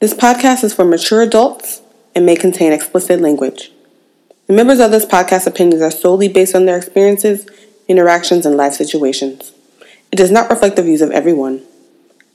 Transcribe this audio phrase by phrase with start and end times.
[0.00, 1.82] This podcast is for mature adults
[2.14, 3.72] and may contain explicit language.
[4.46, 7.48] The members of this podcast opinions are solely based on their experiences,
[7.88, 9.50] interactions, and life situations.
[10.12, 11.62] It does not reflect the views of everyone.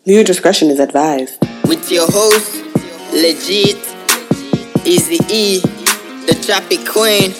[0.05, 1.39] Viewer discretion is advised.
[1.65, 2.53] With your host,
[3.13, 3.77] Legit,
[4.85, 5.61] Easy E,
[6.27, 7.31] the Traffic Queen,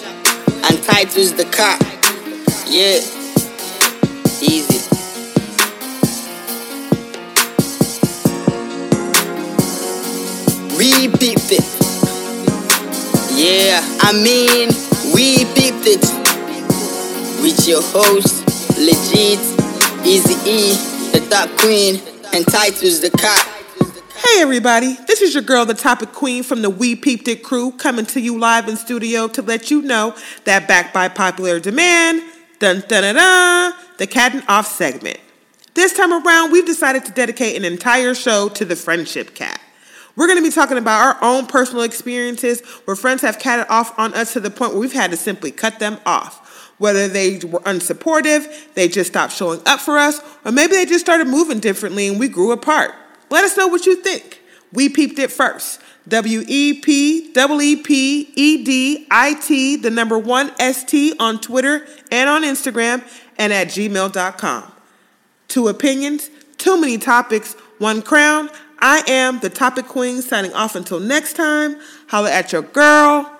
[0.64, 1.82] and Titus the Cop.
[2.66, 2.96] Yeah,
[4.40, 4.73] easy.
[11.04, 11.64] We beeped it.
[13.36, 14.68] Yeah, I mean,
[15.14, 16.00] we beeped it.
[17.42, 18.40] With your host,
[18.78, 19.38] Legit,
[20.06, 20.72] Easy E,
[21.12, 22.00] the Topic Queen,
[22.32, 23.46] and Titus the Cop.
[24.16, 27.72] Hey everybody, this is your girl, the topic queen from the We Peeped It crew,
[27.72, 32.22] coming to you live in studio to let you know that backed by popular demand,
[32.60, 35.20] dun dun dun, the cat and off segment.
[35.74, 39.60] This time around, we've decided to dedicate an entire show to the friendship cat.
[40.16, 43.98] We're going to be talking about our own personal experiences where friends have catted off
[43.98, 46.72] on us to the point where we've had to simply cut them off.
[46.78, 51.04] Whether they were unsupportive, they just stopped showing up for us, or maybe they just
[51.04, 52.94] started moving differently and we grew apart.
[53.30, 54.40] Let us know what you think.
[54.72, 55.80] We peeped it first.
[56.06, 61.14] W E P double E P E D I T, the number one S T
[61.18, 63.02] on Twitter and on Instagram
[63.38, 64.72] and at gmail.com.
[65.48, 68.50] Two opinions, too many topics, one crown.
[68.78, 71.76] I am the topic queen signing off until next time.
[72.08, 73.30] Holla at your girl.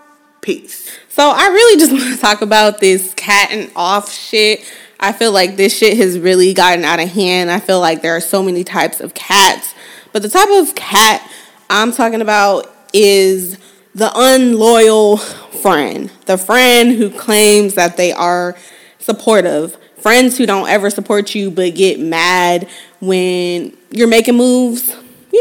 [0.40, 0.90] Peace.
[1.08, 4.64] So I really just want to talk about this cat and off shit.
[5.00, 7.50] I feel like this shit has really gotten out of hand.
[7.50, 9.74] I feel like there are so many types of cats.
[10.12, 11.30] But the type of cat
[11.68, 13.58] I'm talking about is
[13.94, 16.10] the unloyal friend.
[16.26, 18.56] The friend who claims that they are
[18.98, 19.76] supportive.
[19.96, 22.68] Friends who don't ever support you but get mad
[23.00, 24.94] when you're making moves,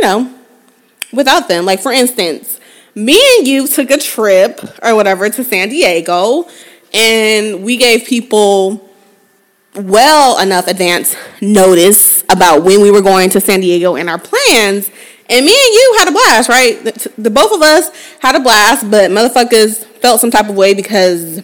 [0.04, 0.34] know,
[1.12, 1.66] without them.
[1.66, 2.59] Like, for instance,
[2.96, 6.48] me and you took a trip or whatever to San Diego,
[6.94, 8.88] and we gave people
[9.76, 14.92] well enough advance notice about when we were going to San Diego and our plans.
[15.30, 16.83] And me and you had a blast, right?
[16.83, 17.89] The, the both of us
[18.20, 21.42] had a blast, but motherfuckers felt some type of way because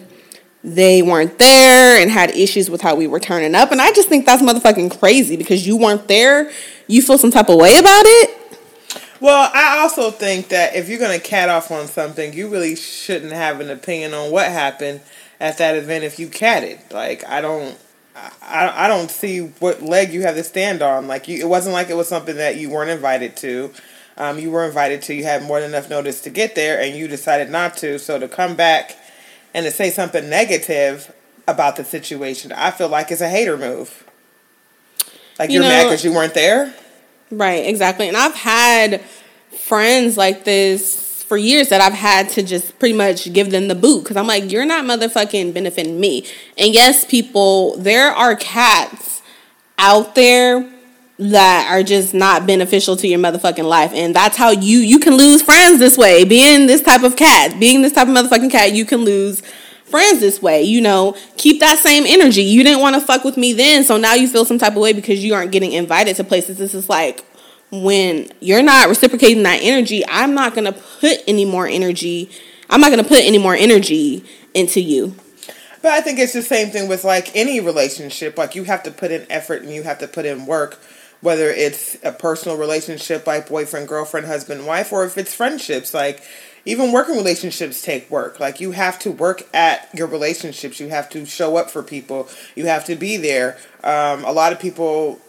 [0.62, 3.72] they weren't there and had issues with how we were turning up.
[3.72, 6.50] And I just think that's motherfucking crazy because you weren't there.
[6.86, 8.39] You feel some type of way about it.
[9.20, 12.74] Well, I also think that if you're going to cat off on something, you really
[12.74, 15.00] shouldn't have an opinion on what happened
[15.38, 16.78] at that event if you catted.
[16.90, 17.78] Like, I don't.
[18.42, 21.06] I, I don't see what leg you have to stand on.
[21.06, 23.72] Like you, it wasn't like it was something that you weren't invited to.
[24.16, 25.14] Um, you were invited to.
[25.14, 27.98] You had more than enough notice to get there, and you decided not to.
[27.98, 28.98] So to come back
[29.54, 31.14] and to say something negative
[31.48, 34.04] about the situation, I feel like it's a hater move.
[35.38, 36.74] Like You you're mad because you weren't there.
[37.30, 38.08] Right, exactly.
[38.08, 39.02] And I've had
[39.50, 43.76] friends like this for years that I've had to just pretty much give them the
[43.76, 46.26] boot because I'm like, you're not motherfucking benefiting me.
[46.58, 49.22] And yes, people, there are cats
[49.78, 50.68] out there
[51.20, 53.92] that are just not beneficial to your motherfucking life.
[53.92, 56.24] And that's how you you can lose friends this way.
[56.24, 59.42] Being this type of cat, being this type of motherfucking cat, you can lose
[59.90, 60.62] friends this way.
[60.62, 62.42] You know, keep that same energy.
[62.42, 64.78] You didn't want to fuck with me then, so now you feel some type of
[64.78, 66.58] way because you aren't getting invited to places.
[66.58, 67.24] This is like
[67.70, 72.30] when you're not reciprocating that energy, I'm not gonna put any more energy.
[72.68, 74.24] I'm not gonna put any more energy
[74.54, 75.14] into you.
[75.82, 78.36] But I think it's the same thing with like any relationship.
[78.36, 80.78] Like you have to put in effort and you have to put in work,
[81.20, 85.94] whether it's a personal relationship like boyfriend, girlfriend, husband, wife, or if it's friendships.
[85.94, 86.22] Like
[86.64, 88.40] even working relationships take work.
[88.40, 90.80] Like you have to work at your relationships.
[90.80, 92.28] You have to show up for people.
[92.54, 93.58] You have to be there.
[93.82, 95.20] Um, a lot of people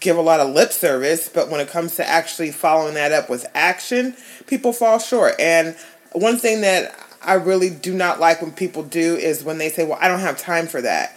[0.00, 3.30] give a lot of lip service, but when it comes to actually following that up
[3.30, 4.14] with action,
[4.46, 5.34] people fall short.
[5.38, 5.76] And
[6.12, 9.84] one thing that I really do not like when people do is when they say,
[9.84, 11.14] "Well, I don't have time for that."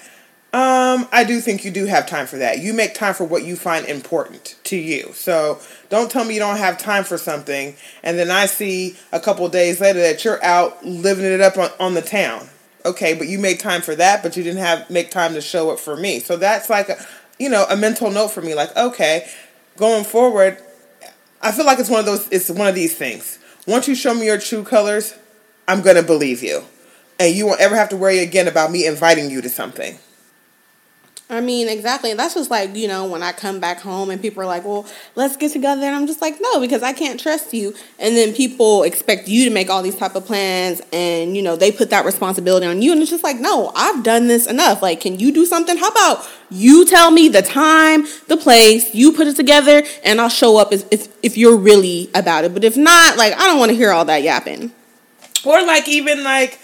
[0.54, 2.60] Um, I do think you do have time for that.
[2.60, 5.14] You make time for what you find important to you.
[5.14, 9.20] So don't tell me you don't have time for something, and then I see a
[9.22, 12.50] couple days later that you're out living it up on, on the town.
[12.84, 15.70] Okay, but you made time for that, but you didn't have make time to show
[15.70, 16.20] up for me.
[16.20, 16.97] So that's like a,
[17.40, 18.54] you know, a mental note for me.
[18.54, 19.30] Like, okay,
[19.78, 20.58] going forward,
[21.42, 22.28] I feel like it's one of those.
[22.30, 23.40] It's one of these things.
[23.68, 25.16] Once you show me your true colors,
[25.66, 26.66] I'm gonna believe you,
[27.18, 29.97] and you won't ever have to worry again about me inviting you to something.
[31.32, 32.14] I mean, exactly.
[32.14, 34.86] That's just like, you know, when I come back home and people are like, well,
[35.16, 35.82] let's get together.
[35.82, 37.74] And I'm just like, no, because I can't trust you.
[38.00, 41.56] And then people expect you to make all these type of plans and, you know,
[41.56, 42.92] they put that responsibility on you.
[42.92, 44.82] And it's just like, no, I've done this enough.
[44.82, 45.78] Like, can you do something?
[45.78, 50.28] How about you tell me the time, the place, you put it together, and I'll
[50.28, 52.54] show up if, if, if you're really about it.
[52.54, 54.74] But if not, like, I don't want to hear all that yapping.
[55.46, 56.60] Or like even like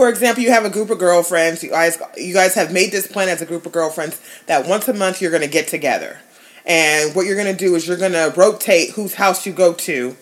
[0.00, 1.62] for example, you have a group of girlfriends.
[1.62, 4.88] You guys, you guys have made this plan as a group of girlfriends that once
[4.88, 6.18] a month you're going to get together,
[6.64, 9.74] and what you're going to do is you're going to rotate whose house you go
[9.74, 10.16] to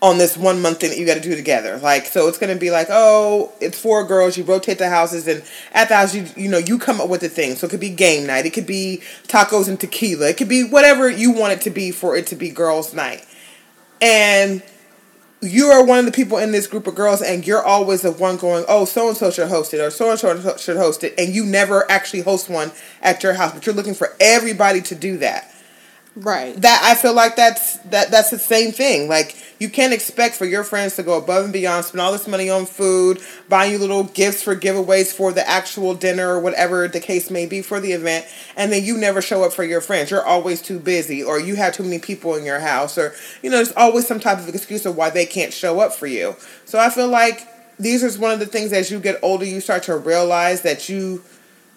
[0.00, 1.76] on this one month thing that you got to do together.
[1.76, 4.38] Like, so it's going to be like, oh, it's four girls.
[4.38, 7.22] You rotate the houses, and at the house, you you know, you come up with
[7.22, 7.56] a thing.
[7.56, 8.46] So it could be game night.
[8.46, 10.30] It could be tacos and tequila.
[10.30, 13.26] It could be whatever you want it to be for it to be girls' night,
[14.00, 14.62] and
[15.42, 18.12] you are one of the people in this group of girls and you're always the
[18.12, 21.02] one going, oh, so and so should host it or so and so should host
[21.02, 22.72] it, and you never actually host one
[23.02, 25.49] at your house, but you're looking for everybody to do that.
[26.16, 26.60] Right.
[26.60, 29.08] That I feel like that's that that's the same thing.
[29.08, 32.26] Like you can't expect for your friends to go above and beyond, spend all this
[32.26, 36.88] money on food, buying you little gifts for giveaways for the actual dinner or whatever
[36.88, 38.26] the case may be for the event,
[38.56, 40.10] and then you never show up for your friends.
[40.10, 43.48] You're always too busy, or you have too many people in your house, or you
[43.48, 46.34] know, there's always some type of excuse of why they can't show up for you.
[46.64, 47.46] So I feel like
[47.78, 50.88] these are one of the things as you get older, you start to realize that
[50.88, 51.22] you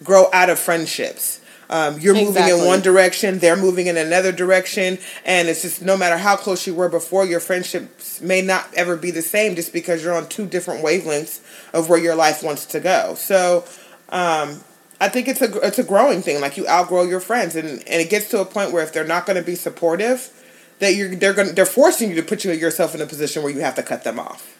[0.02, 1.40] grow out of friendships
[1.70, 2.42] um, you're exactly.
[2.52, 6.36] moving in one direction, they're moving in another direction, and it's just no matter how
[6.36, 10.14] close you were before, your friendships may not ever be the same just because you're
[10.14, 11.40] on two different wavelengths
[11.72, 13.14] of where your life wants to go.
[13.14, 13.64] So,
[14.10, 14.62] um,
[15.00, 16.40] I think it's a it's a growing thing.
[16.40, 19.06] Like you outgrow your friends, and and it gets to a point where if they're
[19.06, 20.30] not going to be supportive,
[20.78, 23.52] that you're they're going they're forcing you to put you yourself in a position where
[23.52, 24.58] you have to cut them off.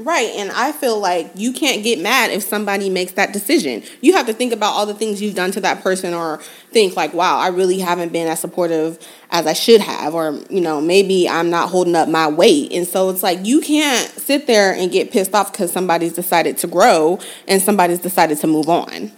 [0.00, 0.30] Right.
[0.36, 3.82] And I feel like you can't get mad if somebody makes that decision.
[4.00, 6.38] You have to think about all the things you've done to that person or
[6.70, 8.98] think like, wow, I really haven't been as supportive
[9.30, 10.14] as I should have.
[10.14, 12.72] Or, you know, maybe I'm not holding up my weight.
[12.72, 16.56] And so it's like you can't sit there and get pissed off because somebody's decided
[16.58, 19.12] to grow and somebody's decided to move on.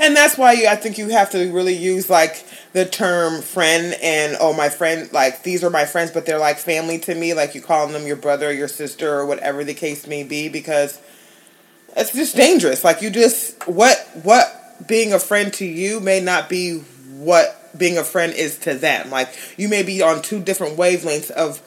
[0.00, 3.96] And that's why you, I think you have to really use like the term friend
[4.02, 7.34] and oh my friend like these are my friends but they're like family to me.
[7.34, 10.48] Like you calling them your brother or your sister or whatever the case may be
[10.48, 11.00] because
[11.96, 12.84] it's just dangerous.
[12.84, 16.78] Like you just what what being a friend to you may not be
[17.16, 19.10] what being a friend is to them.
[19.10, 21.60] Like you may be on two different wavelengths of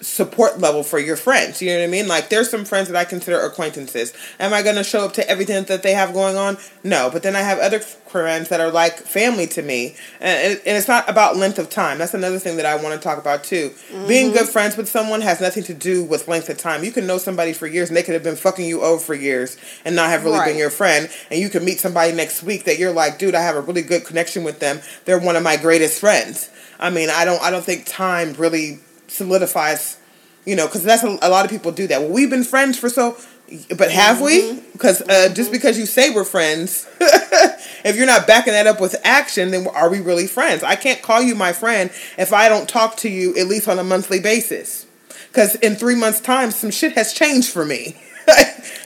[0.00, 1.60] support level for your friends.
[1.60, 2.08] You know what I mean?
[2.08, 4.12] Like there's some friends that I consider acquaintances.
[4.38, 6.56] Am I going to show up to everything that they have going on?
[6.84, 9.96] No, but then I have other friends that are like family to me.
[10.20, 11.98] And, and it's not about length of time.
[11.98, 13.70] That's another thing that I want to talk about too.
[13.70, 14.08] Mm-hmm.
[14.08, 16.84] Being good friends with someone has nothing to do with length of time.
[16.84, 19.14] You can know somebody for years and they could have been fucking you over for
[19.14, 20.48] years and not have really right.
[20.48, 21.10] been your friend.
[21.30, 23.82] And you can meet somebody next week that you're like, dude, I have a really
[23.82, 24.80] good connection with them.
[25.04, 26.50] They're one of my greatest friends.
[26.80, 28.78] I mean, I don't I don't think time really
[29.18, 29.98] solidifies,
[30.44, 32.00] you know, because that's a, a, lot of people do that.
[32.00, 33.16] Well, we've been friends for so,
[33.76, 34.56] but have mm-hmm.
[34.56, 34.60] we?
[34.72, 36.86] Because uh, just because you say we're friends,
[37.84, 40.62] if you're not backing that up with action, then are we really friends?
[40.62, 43.78] I can't call you my friend if I don't talk to you at least on
[43.78, 44.86] a monthly basis.
[45.28, 47.96] Because in three months' time, some shit has changed for me.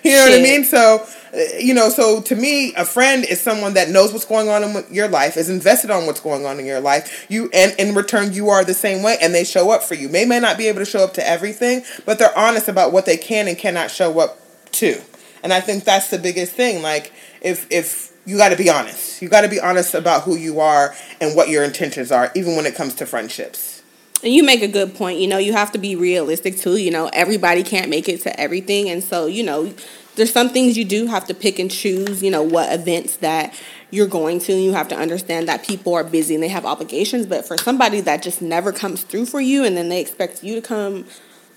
[0.03, 0.31] you know shit.
[0.31, 0.65] what I mean?
[0.65, 4.49] So Uh, you know, so to me, a friend is someone that knows what's going
[4.49, 7.27] on in your life, is invested on what's going on in your life.
[7.31, 10.09] You and in return, you are the same way, and they show up for you.
[10.09, 13.07] They may not be able to show up to everything, but they're honest about what
[13.07, 14.39] they can and cannot show up
[14.73, 15.01] to.
[15.43, 16.83] And I think that's the biggest thing.
[16.83, 20.37] Like if if you got to be honest, you got to be honest about who
[20.37, 23.83] you are and what your intentions are, even when it comes to friendships.
[24.23, 25.19] And you make a good point.
[25.19, 26.77] You know, you have to be realistic too.
[26.77, 29.73] You know, everybody can't make it to everything, and so you know
[30.17, 33.55] there's some things you do have to pick and choose, you know, what events that
[33.91, 34.53] you're going to.
[34.53, 37.27] You have to understand that people are busy and they have obligations.
[37.27, 40.55] But for somebody that just never comes through for you and then they expect you
[40.55, 41.07] to come,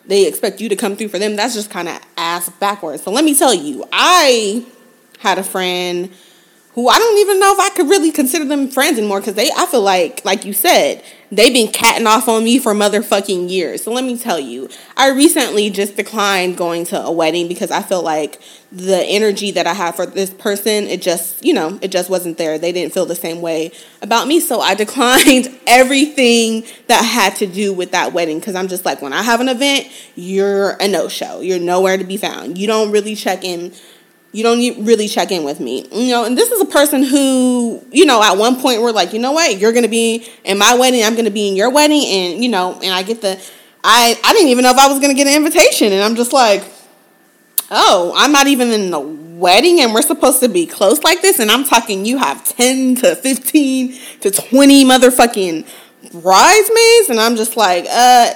[0.05, 3.03] they expect you to come through for them, that's just kind of ass backwards.
[3.03, 4.65] So let me tell you, I
[5.19, 6.11] had a friend
[6.75, 9.49] who I don't even know if I could really consider them friends anymore because they,
[9.49, 11.01] I feel like, like you said,
[11.31, 13.81] they've been catting off on me for motherfucking years.
[13.81, 14.67] So let me tell you,
[14.97, 18.41] I recently just declined going to a wedding because I feel like
[18.73, 22.37] the energy that I have for this person, it just, you know, it just wasn't
[22.37, 22.59] there.
[22.59, 24.41] They didn't feel the same way about me.
[24.41, 29.01] So I declined everything that had to do with that wedding because I'm just like,
[29.01, 31.39] when I have an event, you're a no show.
[31.39, 32.57] You're nowhere to be found.
[32.57, 33.71] You don't really check in
[34.35, 35.87] you don't really check in with me.
[35.91, 39.13] You know, and this is a person who, you know, at one point we're like,
[39.13, 42.03] you know what, you're gonna be in my wedding, I'm gonna be in your wedding,
[42.05, 43.39] and you know, and I get the
[43.83, 46.33] I I didn't even know if I was gonna get an invitation, and I'm just
[46.33, 46.63] like,
[47.71, 51.39] oh, I'm not even in the wedding and we're supposed to be close like this,
[51.39, 55.67] and I'm talking you have 10 to 15 to 20 motherfucking
[56.21, 58.33] bridesmaids, and I'm just like, uh,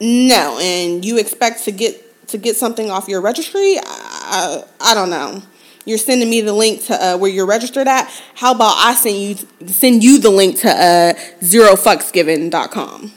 [0.00, 0.58] no.
[0.60, 3.76] And you expect to get to get something off your registry?
[3.82, 5.42] I, I don't know.
[5.84, 8.10] You're sending me the link to uh, where you're registered at.
[8.34, 13.12] How about I send you send you the link to uh, zerofucksgiven.com?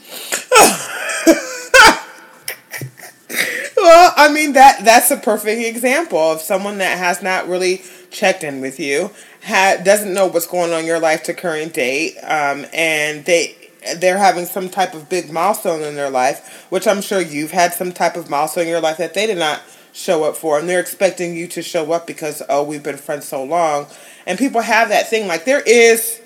[3.76, 8.44] well, I mean that that's a perfect example of someone that has not really checked
[8.44, 9.10] in with you,
[9.44, 13.61] ha- doesn't know what's going on in your life to current date, um, and they
[13.96, 17.72] they're having some type of big milestone in their life, which I'm sure you've had
[17.74, 19.62] some type of milestone in your life that they did not
[19.92, 23.26] show up for, and they're expecting you to show up because oh we've been friends
[23.28, 23.86] so long,
[24.26, 26.20] and people have that thing like there is,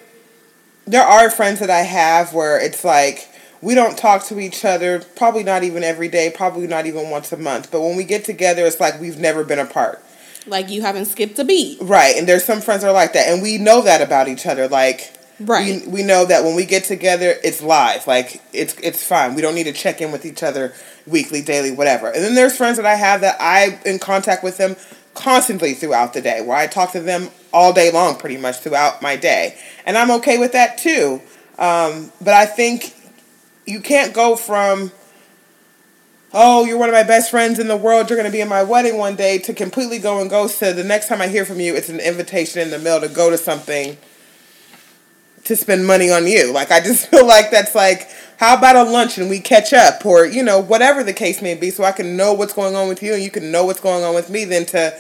[0.87, 3.29] there are friends that I have where it's like
[3.61, 7.33] we don't talk to each other, probably not even every day, probably not even once
[7.33, 7.71] a month.
[7.71, 10.03] But when we get together, it's like we've never been apart.
[10.47, 11.79] Like you haven't skipped a beat.
[11.81, 12.17] Right.
[12.17, 13.29] And there's some friends that are like that.
[13.29, 14.69] And we know that about each other.
[14.69, 15.83] Like, Right.
[15.83, 18.07] we, we know that when we get together, it's live.
[18.07, 19.35] Like, it's, it's fine.
[19.35, 20.73] We don't need to check in with each other
[21.07, 22.07] weekly, daily, whatever.
[22.07, 24.77] And then there's friends that I have that I'm in contact with them
[25.15, 29.03] constantly throughout the day, where I talk to them all day long, pretty much throughout
[29.03, 29.59] my day.
[29.85, 31.21] And I'm okay with that too.
[31.59, 32.95] Um, but I think
[33.67, 34.93] you can't go from
[36.33, 38.49] oh you're one of my best friends in the world you're going to be in
[38.49, 41.45] my wedding one day to completely go and ghost to the next time i hear
[41.45, 43.97] from you it's an invitation in the mail to go to something
[45.47, 48.83] to spend money on you like i just feel like that's like how about a
[48.83, 51.93] lunch and we catch up or you know whatever the case may be so i
[51.93, 54.29] can know what's going on with you and you can know what's going on with
[54.29, 54.97] me than to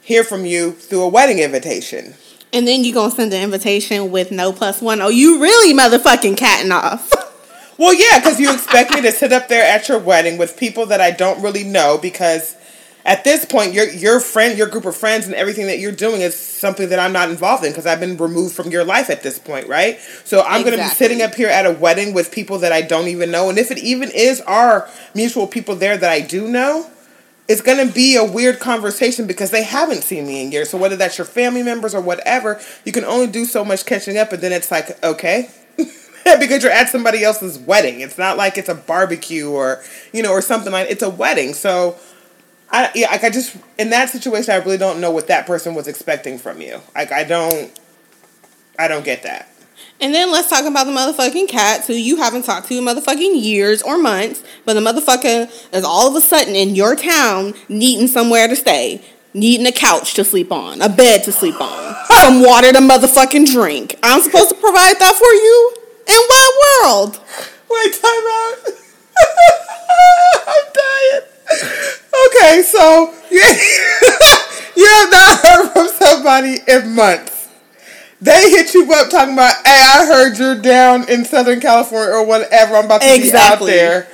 [0.00, 2.14] hear from you through a wedding invitation
[2.52, 5.00] And then you gonna send an invitation with no plus one.
[5.00, 7.10] Oh, you really motherfucking catting off.
[7.78, 10.86] Well, yeah, because you expect me to sit up there at your wedding with people
[10.86, 12.54] that I don't really know because
[13.04, 16.20] at this point your your friend your group of friends and everything that you're doing
[16.20, 19.22] is something that I'm not involved in because I've been removed from your life at
[19.22, 19.98] this point, right?
[20.24, 22.82] So I'm going to be sitting up here at a wedding with people that I
[22.82, 26.48] don't even know and if it even is our mutual people there that I do
[26.48, 26.88] know,
[27.48, 30.70] it's going to be a weird conversation because they haven't seen me in years.
[30.70, 34.16] So whether that's your family members or whatever, you can only do so much catching
[34.16, 35.50] up and then it's like, okay,
[36.38, 38.00] because you're at somebody else's wedding.
[38.00, 39.82] It's not like it's a barbecue or
[40.12, 41.54] you know or something like it's a wedding.
[41.54, 41.98] So
[42.72, 45.74] I yeah, like I just in that situation I really don't know what that person
[45.74, 46.80] was expecting from you.
[46.94, 47.78] Like I don't
[48.78, 49.48] I don't get that.
[50.00, 53.40] And then let's talk about the motherfucking cats who you haven't talked to in motherfucking
[53.40, 58.08] years or months, but the motherfucker is all of a sudden in your town needing
[58.08, 62.42] somewhere to stay, needing a couch to sleep on, a bed to sleep on, some
[62.42, 63.96] water to motherfucking drink.
[64.02, 65.76] I'm supposed to provide that for you?
[66.08, 67.20] In what world?
[67.70, 68.21] Wait, time
[72.72, 73.38] so you,
[74.76, 77.48] you have not heard from somebody in months.
[78.20, 82.24] They hit you up talking about, hey, I heard you're down in Southern California or
[82.24, 82.76] whatever.
[82.76, 83.72] I'm about to Exactly.
[83.72, 84.08] be out there.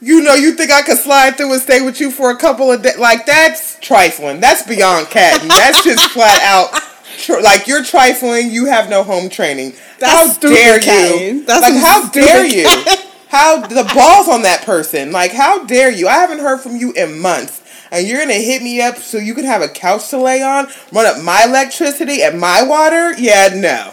[0.00, 2.70] You know, you think I could slide through and stay with you for a couple
[2.72, 2.98] of days?
[2.98, 4.40] Like, that's trifling.
[4.40, 5.48] That's beyond catting.
[5.48, 6.80] That's just flat out.
[7.18, 8.50] Tr- like, you're trifling.
[8.50, 9.74] You have no home training.
[9.98, 11.36] That's how dare catting.
[11.38, 11.44] you?
[11.44, 12.64] That's like, how dare you?
[12.64, 13.04] catting.
[13.28, 15.12] How the balls on that person?
[15.12, 16.08] Like, how dare you?
[16.08, 17.60] I haven't heard from you in months.
[17.90, 20.66] And you're gonna hit me up so you can have a couch to lay on,
[20.92, 23.12] run up my electricity and my water?
[23.18, 23.92] Yeah, no.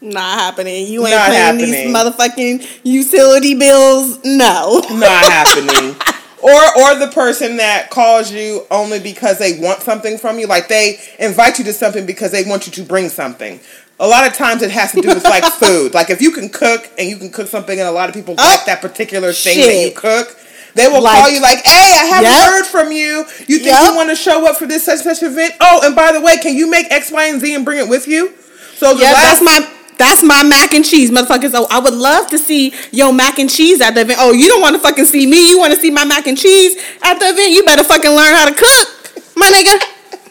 [0.00, 0.86] Not happening.
[0.86, 4.18] You ain't Not paying these motherfucking utility bills.
[4.24, 4.82] No.
[4.90, 5.96] Not happening.
[6.42, 10.68] Or or the person that calls you only because they want something from you, like
[10.68, 13.58] they invite you to something because they want you to bring something.
[13.98, 15.94] A lot of times it has to do with like food.
[15.94, 18.34] Like if you can cook and you can cook something and a lot of people
[18.34, 20.38] like oh, that particular thing that you Oh, cook,
[20.76, 22.50] they will Like- call you like, "Hey, I haven't Yep.
[22.50, 23.24] heard from you.
[23.48, 23.84] You think Yep.
[23.84, 25.54] you want to show up for this such such event?
[25.60, 27.88] Oh, and by the way, can you make X, Y, and Z and bring it
[27.88, 28.32] with you?"
[28.78, 29.66] So Yeah, last that's my
[29.98, 31.52] that's my mac and cheese, motherfuckers.
[31.54, 34.18] Oh, I would love to see your mac and cheese at the event.
[34.20, 35.48] Oh, you don't want to fucking see me?
[35.48, 37.50] You want to see my mac and cheese at the event?
[37.52, 38.88] You better fucking learn how to cook,
[39.34, 39.82] my nigga.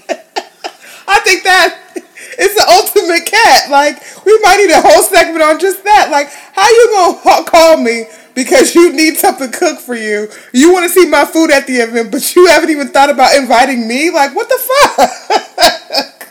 [1.08, 1.74] I think that
[2.38, 3.70] is the ultimate cat.
[3.72, 6.10] Like we might need a whole segment on just that.
[6.12, 10.30] Like how you gonna call me because you need something cooked for you?
[10.54, 13.36] You want to see my food at the event, but you haven't even thought about
[13.36, 14.12] inviting me?
[14.12, 16.28] Like what the fuck?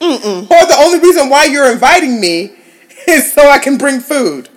[0.00, 0.42] Mm-mm.
[0.50, 2.52] Or the only reason why you're inviting me
[3.06, 4.48] is so I can bring food.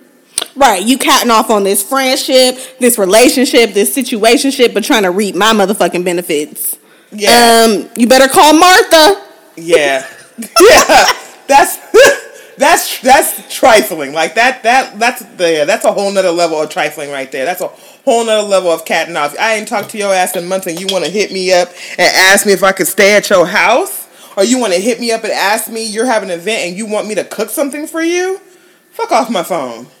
[0.54, 5.34] Right, you catting off on this friendship, this relationship, this situationship, but trying to reap
[5.34, 6.78] my motherfucking benefits.
[7.12, 7.66] Yeah.
[7.68, 9.22] Um, you better call Martha.
[9.56, 10.06] Yeah.
[10.38, 11.04] yeah.
[11.46, 11.78] That's
[12.56, 14.12] that's that's trifling.
[14.12, 17.44] Like that that that's the that's a whole nother level of trifling right there.
[17.44, 19.38] That's a whole nother level of cat and off.
[19.38, 21.68] I ain't talked to your ass in months, and you want to hit me up
[21.98, 25.00] and ask me if I could stay at your house, or you want to hit
[25.00, 27.50] me up and ask me you're having an event and you want me to cook
[27.50, 28.40] something for you.
[28.90, 29.88] Fuck off my phone.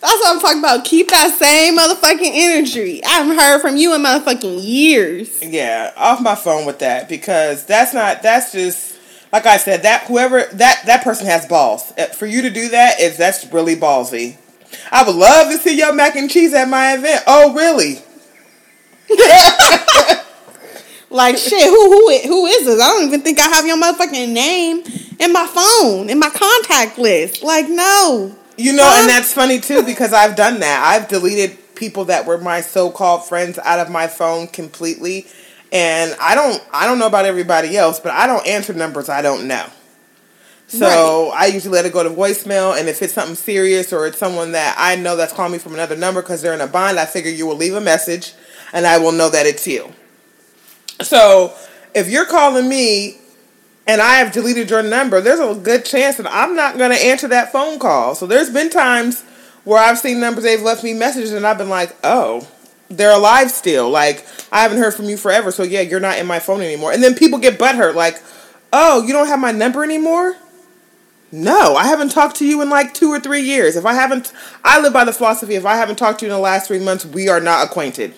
[0.00, 0.84] That's what I'm talking about.
[0.84, 3.02] Keep that same motherfucking energy.
[3.04, 5.42] I haven't heard from you in motherfucking years.
[5.42, 8.22] Yeah, off my phone with that because that's not.
[8.22, 8.87] That's just
[9.32, 9.82] like I said.
[9.82, 11.92] That whoever that that person has balls.
[11.98, 14.36] Uh, For you to do that is that's really ballsy.
[14.92, 17.22] I would love to see your mac and cheese at my event.
[17.26, 17.98] Oh, really?
[21.10, 22.78] Like shit, who who who is this?
[22.78, 24.82] I don't even think I have your motherfucking name
[25.18, 27.42] in my phone, in my contact list.
[27.42, 28.36] Like no.
[28.58, 29.00] You know, Huh?
[29.00, 30.84] and that's funny too because I've done that.
[30.86, 35.26] I've deleted people that were my so-called friends out of my phone completely,
[35.72, 39.22] and I don't I don't know about everybody else, but I don't answer numbers I
[39.22, 39.66] don't know.
[40.68, 44.18] So I usually let it go to voicemail, and if it's something serious or it's
[44.18, 46.98] someone that I know that's calling me from another number because they're in a bind,
[46.98, 48.34] I figure you will leave a message,
[48.74, 49.90] and I will know that it's you.
[51.00, 51.54] So
[51.94, 53.16] if you're calling me
[53.86, 57.02] and I have deleted your number, there's a good chance that I'm not going to
[57.02, 58.14] answer that phone call.
[58.14, 59.22] So there's been times
[59.64, 62.46] where I've seen numbers they've left me messages and I've been like, oh,
[62.90, 63.90] they're alive still.
[63.90, 66.92] Like I haven't heard from you forever, so yeah, you're not in my phone anymore.
[66.92, 68.22] And then people get butthurt, like,
[68.72, 70.36] oh, you don't have my number anymore.
[71.30, 73.76] No, I haven't talked to you in like two or three years.
[73.76, 74.32] If I haven't,
[74.64, 76.78] I live by the philosophy if I haven't talked to you in the last three
[76.78, 78.14] months, we are not acquainted.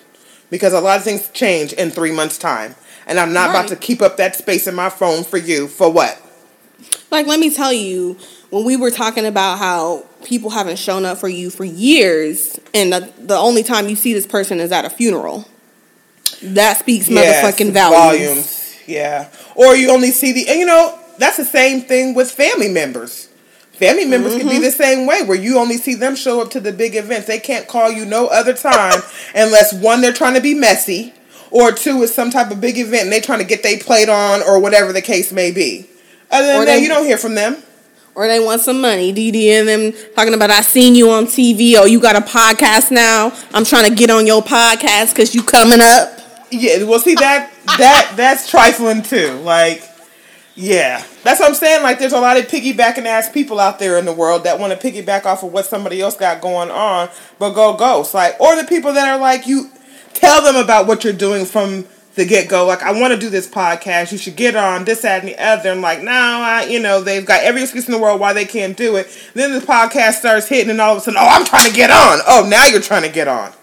[0.49, 2.75] Because a lot of things change in three months' time.
[3.07, 5.91] And I'm not about to keep up that space in my phone for you for
[5.91, 6.21] what?
[7.09, 8.17] Like let me tell you,
[8.49, 12.91] when we were talking about how people haven't shown up for you for years, and
[12.93, 15.47] the, the only time you see this person is at a funeral.
[16.43, 18.77] That speaks motherfucking volumes.
[18.87, 19.29] Yeah.
[19.55, 23.27] Or you only see the, and you know, that's the same thing with family members.
[23.73, 24.61] Family members can be Mm-hmm.
[24.63, 27.27] the same way, where you only see them show up to the big events.
[27.27, 29.01] They can't call you no other time
[29.35, 31.13] unless one, they're trying to be messy,
[31.49, 34.07] or two, is some type of big event and they trying to get their plate
[34.09, 35.87] on, or whatever the case may be.
[36.29, 37.57] Other than Or that, they- you don't hear from them.
[38.13, 39.13] Or they want some money.
[39.13, 42.21] DD and them talking about I seen you on TV or oh, you got a
[42.21, 43.31] podcast now.
[43.53, 46.19] I'm trying to get on your podcast because you coming up.
[46.51, 49.39] Yeah, well, see that that that's trifling too.
[49.39, 49.83] Like,
[50.55, 51.81] yeah, that's what I'm saying.
[51.83, 54.77] Like, there's a lot of piggybacking ass people out there in the world that want
[54.77, 58.13] to piggyback off of what somebody else got going on, but go ghost.
[58.13, 59.71] Like, or the people that are like, you
[60.13, 62.65] tell them about what you're doing from the get go.
[62.65, 64.11] Like, I want to do this podcast.
[64.11, 65.71] You should get on this, that, and the other.
[65.71, 68.45] I'm like, no, I, you know, they've got every excuse in the world why they
[68.45, 69.07] can't do it.
[69.33, 71.89] Then the podcast starts hitting, and all of a sudden, oh, I'm trying to get
[71.89, 72.19] on.
[72.27, 73.53] Oh, now you're trying to get on.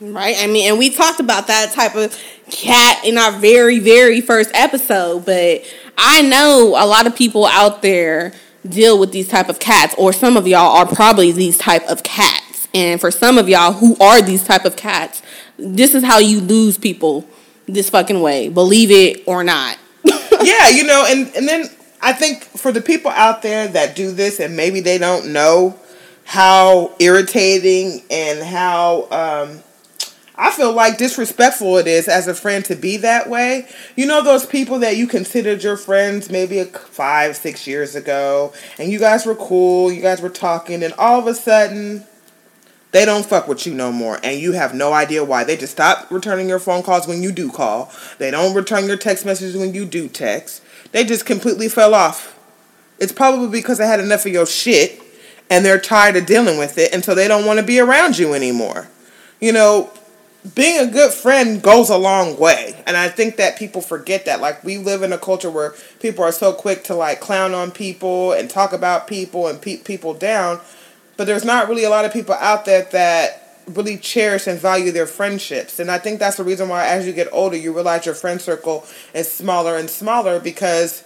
[0.00, 0.36] Right?
[0.38, 2.16] I mean, and we talked about that type of
[2.50, 5.62] cat in our very, very first episode, but
[5.98, 8.32] I know a lot of people out there
[8.66, 12.02] deal with these type of cats, or some of y'all are probably these type of
[12.02, 12.68] cats.
[12.72, 15.22] And for some of y'all who are these type of cats,
[15.58, 17.28] this is how you lose people
[17.74, 18.48] this fucking way.
[18.48, 19.78] Believe it or not.
[20.42, 24.12] yeah, you know, and and then I think for the people out there that do
[24.12, 25.78] this and maybe they don't know
[26.24, 29.62] how irritating and how um
[30.36, 33.68] I feel like disrespectful it is as a friend to be that way.
[33.94, 38.90] You know those people that you considered your friends maybe five, six years ago, and
[38.90, 42.06] you guys were cool, you guys were talking, and all of a sudden
[42.92, 45.44] they don't fuck with you no more, and you have no idea why.
[45.44, 47.92] They just stop returning your phone calls when you do call.
[48.18, 50.62] They don't return your text messages when you do text.
[50.92, 52.36] They just completely fell off.
[52.98, 55.00] It's probably because they had enough of your shit,
[55.48, 58.18] and they're tired of dealing with it, and so they don't want to be around
[58.18, 58.88] you anymore.
[59.40, 59.90] You know,
[60.54, 64.40] being a good friend goes a long way, and I think that people forget that.
[64.40, 67.70] Like we live in a culture where people are so quick to like clown on
[67.70, 70.60] people and talk about people and pe- people down
[71.20, 74.90] but there's not really a lot of people out there that really cherish and value
[74.90, 75.78] their friendships.
[75.78, 78.40] And I think that's the reason why as you get older, you realize your friend
[78.40, 81.04] circle is smaller and smaller because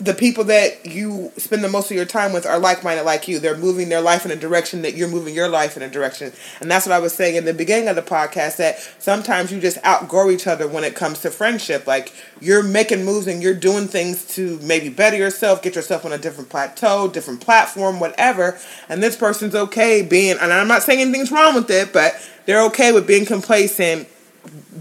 [0.00, 3.38] the people that you spend the most of your time with are like-minded like you.
[3.38, 6.32] They're moving their life in a direction that you're moving your life in a direction.
[6.60, 9.60] And that's what I was saying in the beginning of the podcast that sometimes you
[9.60, 11.86] just outgrow each other when it comes to friendship.
[11.86, 16.12] Like you're making moves and you're doing things to maybe better yourself, get yourself on
[16.12, 18.58] a different plateau, different platform, whatever.
[18.88, 22.14] And this person's okay being and I'm not saying anything's wrong with it, but
[22.46, 24.08] they're okay with being complacent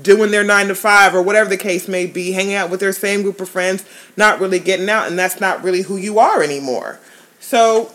[0.02, 2.94] doing their nine to five or whatever the case may be, hanging out with their
[2.94, 3.84] same group of friends,
[4.16, 7.00] not really getting out, and that's not really who you are anymore.
[7.40, 7.92] So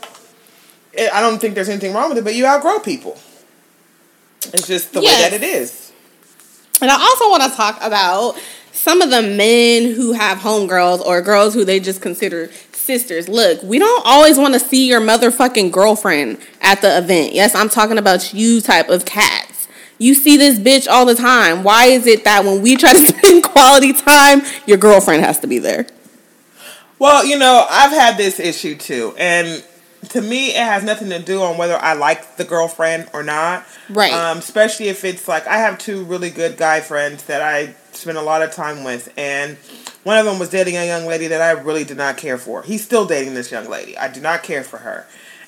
[0.97, 3.19] eh, I don't think there's anything wrong with it, but you outgrow people.
[4.53, 5.17] It's just the Yes.
[5.17, 5.93] way that it is.
[6.81, 8.37] And I also want to talk about
[8.73, 13.63] some of the men who have homegirls or girls who they just consider sisters, look,
[13.63, 17.33] we don't always want to see your motherfucking girlfriend at the event.
[17.33, 19.44] Yes, I'm talking about you type of cats.
[19.99, 21.63] You see this bitch all the time.
[21.63, 25.47] Why is it that when we try to spend quality time, your girlfriend has to
[25.47, 25.87] be there?
[26.99, 29.15] Well, you know, I've had this issue too.
[29.19, 29.65] And
[30.11, 33.67] to me, it has nothing to do on whether I like the girlfriend or not.
[33.89, 34.13] Right.
[34.13, 38.19] Um, especially if it's like I have two really good guy friends that I spend
[38.19, 39.57] a lot of time with, and
[40.03, 42.63] one of them was dating a young lady that I really did not care for.
[42.63, 43.97] He's still dating this young lady.
[43.97, 45.07] I do not care for her,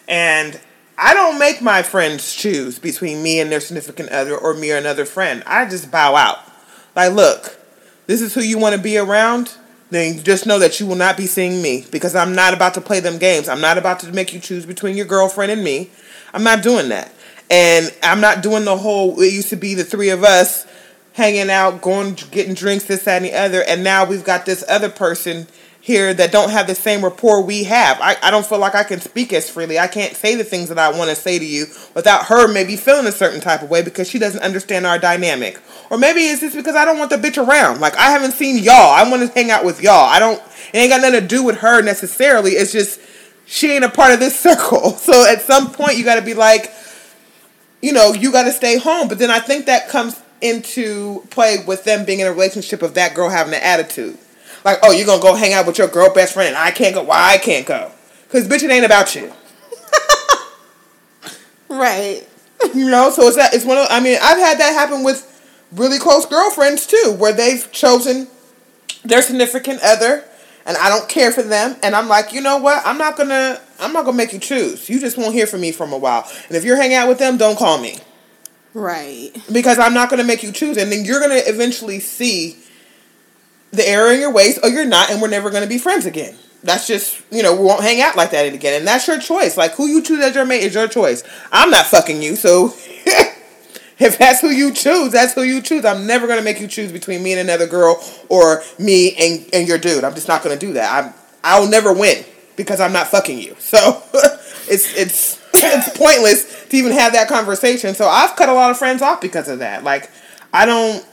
[0.09, 0.61] and
[0.99, 4.77] I don't make my friends choose between me and their significant other or me or
[4.77, 5.43] another friend.
[5.47, 6.39] I just bow out.
[6.95, 7.59] Like, look,
[8.07, 9.55] this is who you want to be around
[9.91, 12.81] then just know that you will not be seeing me because I'm not about to
[12.81, 13.49] play them games.
[13.49, 15.91] I'm not about to make you choose between your girlfriend and me.
[16.35, 17.13] I'm not doing that.
[17.49, 20.67] And I'm not doing the whole, it used to be the three of us
[21.13, 23.63] hanging out, going, getting drinks, this, that, and the other.
[23.63, 25.47] And now we've got this other person
[25.87, 28.01] here that don't have the same rapport we have.
[28.01, 29.79] I, I don't feel like I can speak as freely.
[29.79, 32.75] I can't say the things that I want to say to you without her maybe
[32.75, 35.61] feeling a certain type of way because she doesn't understand our dynamic.
[35.89, 37.79] Or maybe it's just because I don't want the bitch around.
[37.79, 38.75] Like I haven't seen y'all.
[38.75, 40.11] I want to hang out with y'all.
[40.11, 40.43] I don't
[40.75, 42.55] it ain't got nothing to do with her necessarily.
[42.55, 42.99] It's just
[43.45, 44.91] she ain't a part of this circle.
[44.91, 46.73] So at some point you gotta be like,
[47.81, 49.07] you know, you gotta stay home.
[49.07, 52.95] But then I think that comes into play with them being in a relationship of
[52.95, 54.19] that girl having an attitude.
[54.67, 56.93] Like, oh, you're gonna go hang out with your girl best friend and I can't
[56.93, 57.05] go.
[57.05, 57.93] Why I can't go?
[58.25, 59.33] Because bitch, it ain't about you.
[61.69, 62.27] right.
[62.75, 65.23] You know, so it's that it's one of I mean, I've had that happen with
[65.71, 68.27] really close girlfriends too, where they've chosen
[69.05, 70.25] their significant other
[70.67, 72.85] and I don't care for them and I'm like, you know what?
[72.85, 74.89] I'm not gonna I'm not gonna make you choose.
[74.89, 76.29] You just won't hear from me for a while.
[76.49, 77.99] And if you're hanging out with them, don't call me.
[78.75, 79.31] Right.
[79.53, 82.57] Because I'm not gonna make you choose and then you're gonna eventually see
[83.73, 86.07] the error in your ways or you're not and we're never going to be friends
[86.07, 86.35] again.
[86.63, 89.57] That's just you know we won't hang out like that again and that's your choice.
[89.57, 91.23] Like who you choose as your mate is your choice.
[91.53, 92.67] I'm not fucking you so
[93.99, 95.85] if that's who you choose that's who you choose.
[95.85, 99.49] I'm never going to make you choose between me and another girl or me and,
[99.53, 100.05] and your dude.
[100.05, 101.05] I'm just not going to do that.
[101.05, 102.25] I'm i'll never win
[102.57, 103.55] because i'm not fucking you.
[103.59, 104.03] So
[104.69, 107.95] it's it's it's pointless to even have that conversation.
[107.95, 109.85] So i've cut a lot of friends off because of that.
[109.85, 110.11] Like
[110.53, 111.07] i don't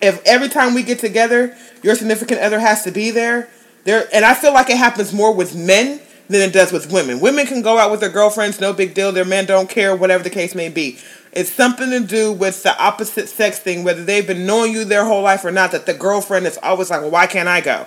[0.00, 3.48] if every time we get together, your significant other has to be there,
[3.84, 7.20] there, and I feel like it happens more with men than it does with women.
[7.20, 9.12] Women can go out with their girlfriends, no big deal.
[9.12, 10.98] Their men don't care, whatever the case may be.
[11.32, 15.04] It's something to do with the opposite sex thing, whether they've been knowing you their
[15.04, 15.72] whole life or not.
[15.72, 17.86] That the girlfriend is always like, "Well, why can't I go?"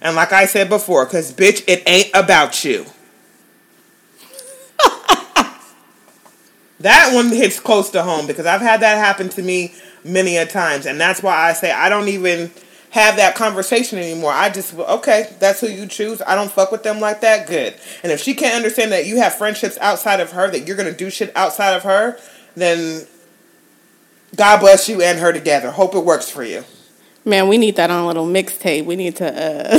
[0.00, 2.86] And like I said before, because bitch, it ain't about you.
[6.80, 10.46] that one hits close to home because I've had that happen to me many a
[10.46, 10.86] times.
[10.86, 12.50] And that's why I say I don't even
[12.90, 14.32] have that conversation anymore.
[14.32, 16.22] I just okay, that's who you choose.
[16.26, 17.46] I don't fuck with them like that.
[17.46, 17.74] Good.
[18.02, 20.92] And if she can't understand that you have friendships outside of her, that you're gonna
[20.92, 22.18] do shit outside of her,
[22.54, 23.06] then
[24.36, 25.70] God bless you and her together.
[25.70, 26.64] Hope it works for you.
[27.24, 28.86] Man, we need that on a little mixtape.
[28.86, 29.78] We need to uh,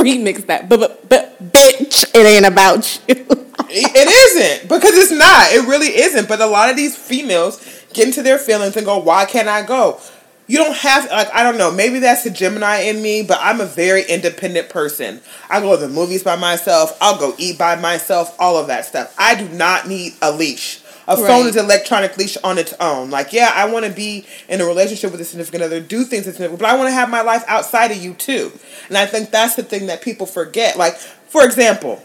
[0.00, 0.68] remix that.
[0.68, 3.14] But, but but bitch, it ain't about you.
[3.68, 5.52] it isn't because it's not.
[5.52, 6.28] It really isn't.
[6.28, 9.62] But a lot of these females get into their feelings and go, why can't I
[9.62, 10.00] go?
[10.46, 13.60] You don't have like I don't know, maybe that's the Gemini in me, but I'm
[13.60, 15.20] a very independent person.
[15.48, 18.84] I go to the movies by myself, I'll go eat by myself, all of that
[18.84, 19.14] stuff.
[19.16, 20.82] I do not need a leash.
[21.06, 21.26] A right.
[21.26, 23.10] phone is an electronic leash on its own.
[23.10, 26.26] Like, yeah, I want to be in a relationship with a significant other, do things
[26.26, 28.52] that's but I want to have my life outside of you too.
[28.88, 30.76] And I think that's the thing that people forget.
[30.76, 32.02] Like, for example,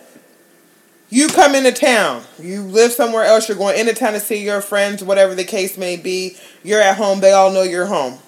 [1.10, 4.62] you come into town, you live somewhere else, you're going into town to see your
[4.62, 8.20] friends, whatever the case may be, you're at home, they all know you're home.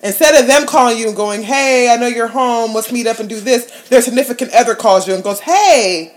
[0.00, 3.18] Instead of them calling you and going, hey, I know you're home, let's meet up
[3.18, 6.16] and do this, their significant other calls you and goes, hey,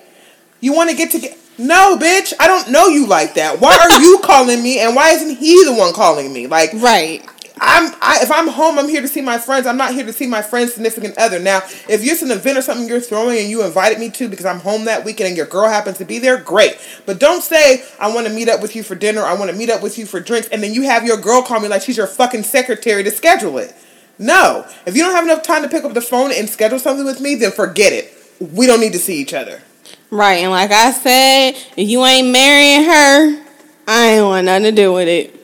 [0.60, 1.36] you want to get together?
[1.58, 3.60] No, bitch, I don't know you like that.
[3.60, 6.48] Why are you calling me and why isn't he the one calling me?
[6.48, 7.28] Like, right.
[7.64, 9.68] I'm I, if I'm home, I'm here to see my friends.
[9.68, 11.40] I'm not here to see my friend's significant other.
[11.40, 14.48] Now, if it's an event or something you're throwing and you invited me to because
[14.48, 16.78] I'm home that weekend and your girl happens to be there, great.
[17.06, 19.22] But don't say I want to meet up with you for dinner.
[19.22, 21.44] I want to meet up with you for drinks, and then you have your girl
[21.44, 23.76] call me like she's your fucking secretary to schedule it.
[24.18, 27.06] No, if you don't have enough time to pick up the phone and schedule something
[27.06, 28.12] with me, then forget it.
[28.40, 29.62] We don't need to see each other.
[30.10, 33.46] Right, and like I said, if you ain't marrying her,
[33.88, 35.41] I ain't want nothing to do with it.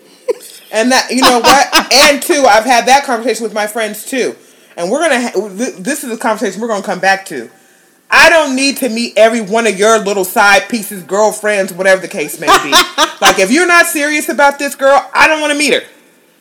[0.71, 1.93] And that you know what?
[1.93, 4.35] and two, I've had that conversation with my friends too.
[4.75, 5.21] And we're gonna.
[5.21, 5.49] Ha-
[5.79, 7.49] this is a conversation we're gonna come back to.
[8.09, 12.07] I don't need to meet every one of your little side pieces, girlfriends, whatever the
[12.07, 12.71] case may be.
[13.21, 15.81] like if you're not serious about this girl, I don't want to meet her.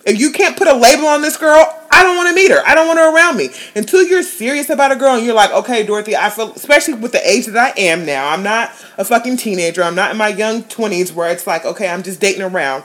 [0.05, 2.51] If you can't put a label on this girl, I I don't want to meet
[2.51, 2.63] her.
[2.67, 3.49] I don't want her around me.
[3.75, 7.13] Until you're serious about a girl and you're like, okay, Dorothy, I feel, especially with
[7.13, 9.83] the age that I am now, I'm not a fucking teenager.
[9.83, 12.85] I'm not in my young 20s where it's like, okay, I'm just dating around.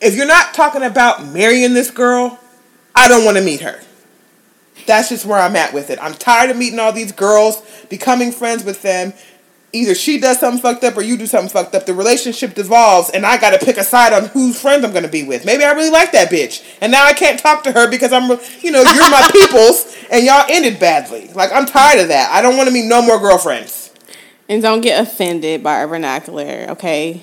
[0.00, 2.38] If you're not talking about marrying this girl,
[2.94, 3.80] I don't want to meet her.
[4.86, 5.98] That's just where I'm at with it.
[6.00, 9.12] I'm tired of meeting all these girls, becoming friends with them,
[9.72, 11.86] either she does something fucked up or you do something fucked up.
[11.86, 15.04] The relationship devolves, and I got to pick a side on whose friends I'm going
[15.04, 15.44] to be with.
[15.44, 18.30] Maybe I really like that bitch, and now I can't talk to her because I'm,
[18.60, 21.28] you know, you're my peoples, and y'all ended badly.
[21.34, 22.30] Like I'm tired of that.
[22.32, 23.92] I don't want to meet no more girlfriends.
[24.48, 27.22] And don't get offended by our vernacular, okay?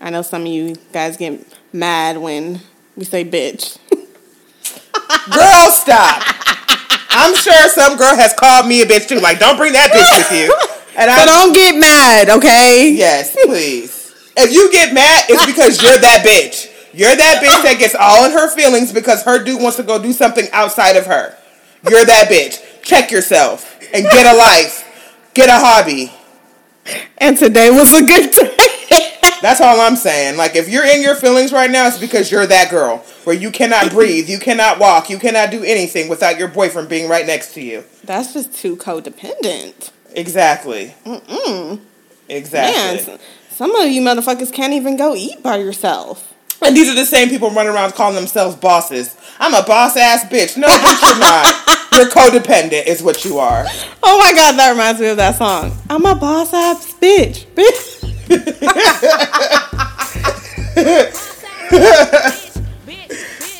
[0.00, 1.40] I know some of you guys get
[1.74, 2.60] mad when
[2.96, 3.78] we say bitch.
[3.90, 6.22] girl, stop.
[7.10, 9.18] I'm sure some girl has called me a bitch too.
[9.20, 10.54] Like, don't bring that bitch with you.
[10.96, 12.92] And so I, don't get mad, okay?
[12.92, 14.14] Yes, please.
[14.36, 16.70] if you get mad, it's because you're that bitch.
[16.94, 20.00] You're that bitch that gets all in her feelings because her dude wants to go
[20.00, 21.36] do something outside of her.
[21.90, 22.62] You're that bitch.
[22.82, 24.82] Check yourself and get a life.
[25.34, 26.12] Get a hobby.
[27.18, 28.73] And today was a good day.
[29.44, 30.38] That's all I'm saying.
[30.38, 33.50] Like if you're in your feelings right now, it's because you're that girl where you
[33.50, 37.52] cannot breathe, you cannot walk, you cannot do anything without your boyfriend being right next
[37.52, 37.84] to you.
[38.04, 39.90] That's just too codependent.
[40.12, 40.94] Exactly.
[41.04, 41.78] Mm-mm.
[42.26, 43.06] Exactly.
[43.06, 46.32] Man, some of you motherfuckers can't even go eat by yourself.
[46.62, 49.14] And these are the same people running around calling themselves bosses.
[49.38, 50.56] I'm a boss ass bitch.
[50.56, 51.54] No, bitch, you're not.
[51.94, 53.64] You're codependent, is what you are.
[54.02, 55.76] Oh my god, that reminds me of that song.
[55.88, 57.46] I'm a boss ass bitch.
[57.54, 57.93] Bitch.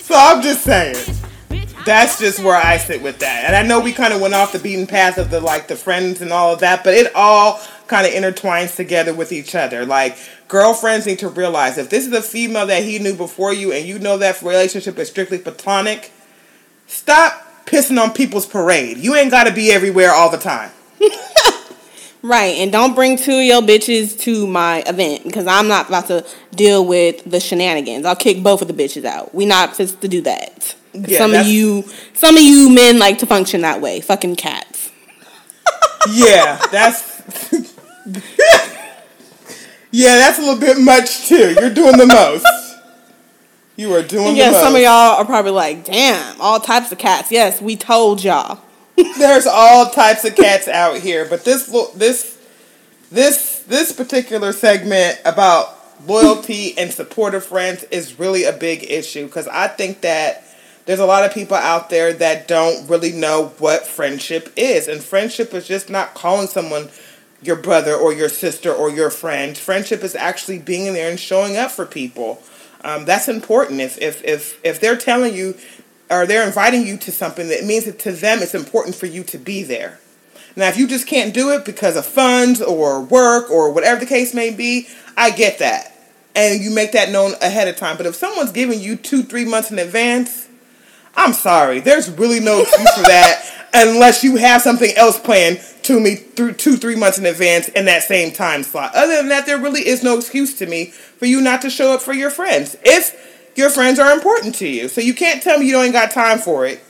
[0.02, 0.96] so I'm just saying
[1.84, 3.44] that's just where I sit with that.
[3.44, 5.76] And I know we kind of went off the beaten path of the like the
[5.76, 9.84] friends and all of that, but it all kind of intertwines together with each other.
[9.84, 10.16] Like
[10.48, 13.86] girlfriends need to realize if this is a female that he knew before you and
[13.86, 16.10] you know that relationship is strictly platonic,
[16.86, 18.98] stop pissing on people's parade.
[18.98, 20.70] You ain't got to be everywhere all the time.
[22.24, 26.06] Right, and don't bring two of your bitches to my event because I'm not about
[26.06, 28.06] to deal with the shenanigans.
[28.06, 29.34] I'll kick both of the bitches out.
[29.34, 30.74] We not supposed to do that.
[30.94, 31.84] Yeah, some of you,
[32.14, 34.00] some of you men like to function that way.
[34.00, 34.90] Fucking cats.
[36.14, 37.52] yeah, that's.
[39.90, 41.54] yeah, that's a little bit much too.
[41.60, 42.46] You're doing the most.
[43.76, 47.30] You are doing yeah, some of y'all are probably like, damn, all types of cats.
[47.30, 48.63] Yes, we told y'all.
[49.18, 52.38] There's all types of cats out here, but this this
[53.10, 59.48] this this particular segment about loyalty and supportive friends is really a big issue because
[59.48, 60.44] I think that
[60.86, 64.86] there's a lot of people out there that don't really know what friendship is.
[64.86, 66.90] And friendship is just not calling someone
[67.40, 69.56] your brother or your sister or your friend.
[69.56, 72.42] Friendship is actually being in there and showing up for people.
[72.82, 73.80] Um, that's important.
[73.80, 75.56] If, if, if, if they're telling you
[76.10, 79.24] or they're inviting you to something, that means that to them it's important for you
[79.24, 79.98] to be there.
[80.56, 84.06] Now, if you just can't do it because of funds or work or whatever the
[84.06, 85.92] case may be, I get that.
[86.36, 87.96] And you make that known ahead of time.
[87.96, 90.48] But if someone's giving you two, three months in advance,
[91.16, 91.80] I'm sorry.
[91.80, 96.54] There's really no excuse for that unless you have something else planned to me through
[96.54, 98.94] two, three months in advance in that same time slot.
[98.94, 101.92] Other than that, there really is no excuse to me for you not to show
[101.92, 102.76] up for your friends.
[102.84, 104.88] If your friends are important to you.
[104.88, 106.82] So you can't tell me you don't got time for it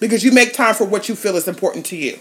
[0.00, 2.18] because you make time for what you feel is important to you.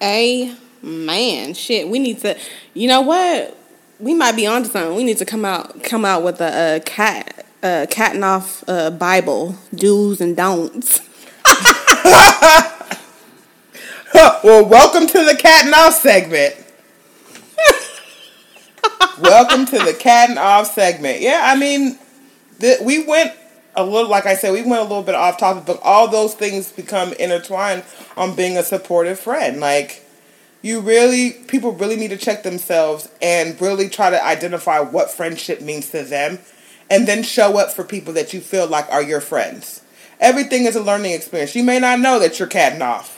[0.00, 1.88] A man, shit.
[1.88, 2.38] We need to.
[2.74, 3.56] You know what?
[3.98, 4.96] We might be onto something.
[4.96, 8.62] We need to come out come out with a, a cat a cat and off
[8.68, 11.00] uh, Bible do's and don'ts.
[14.14, 16.54] well, welcome to the cat and off segment.
[19.20, 21.20] Welcome to the cat and off segment.
[21.20, 21.98] Yeah, I mean,
[22.82, 23.32] we went
[23.76, 26.34] a little, like I said, we went a little bit off topic, but all those
[26.34, 27.84] things become intertwined
[28.16, 29.60] on being a supportive friend.
[29.60, 30.04] Like,
[30.62, 35.60] you really, people really need to check themselves and really try to identify what friendship
[35.60, 36.38] means to them
[36.90, 39.82] and then show up for people that you feel like are your friends.
[40.20, 41.54] Everything is a learning experience.
[41.54, 43.17] You may not know that you're catting off.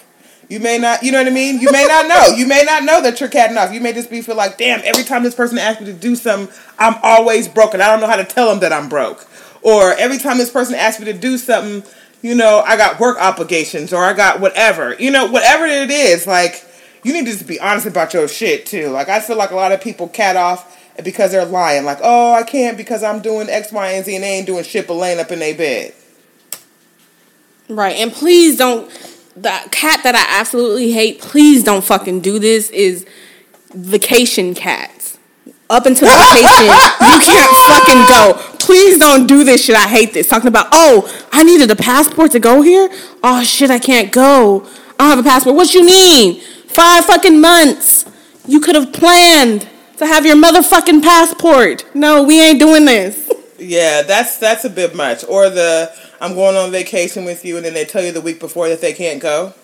[0.51, 1.61] You may not, you know what I mean?
[1.61, 2.37] You may not know.
[2.37, 3.73] You may not know that you're catting off.
[3.73, 6.17] You may just be feel like, damn, every time this person asks me to do
[6.17, 7.81] something, I'm always broken.
[7.81, 9.29] I don't know how to tell them that I'm broke.
[9.63, 11.89] Or every time this person asks me to do something,
[12.21, 14.97] you know, I got work obligations or I got whatever.
[14.99, 16.67] You know, whatever it is, like,
[17.05, 18.89] you need to just be honest about your shit too.
[18.89, 21.85] Like, I feel like a lot of people cat off because they're lying.
[21.85, 24.65] Like, oh, I can't because I'm doing X, Y, and Z, and they ain't doing
[24.65, 25.95] shit but laying up in their bed.
[27.69, 28.91] Right, and please don't.
[29.41, 31.21] The cat that I absolutely hate.
[31.21, 32.71] Please don't fucking do this.
[32.71, 33.07] Is
[33.75, 35.19] vacation cats.
[35.71, 38.57] Up until vacation, you can't fucking go.
[38.59, 39.77] please don't do this shit.
[39.77, 40.29] I hate this.
[40.29, 42.89] Talking about, oh, I needed a passport to go here.
[43.23, 44.67] Oh shit, I can't go.
[44.99, 45.55] I don't have a passport.
[45.55, 46.41] What you mean?
[46.67, 48.05] Five fucking months.
[48.49, 51.85] You could have planned to have your motherfucking passport.
[51.95, 53.31] No, we ain't doing this.
[53.59, 55.25] Yeah, that's that's a bit much.
[55.29, 58.41] Or the I'm going on vacation with you, and then they tell you the week
[58.41, 59.55] before that they can't go.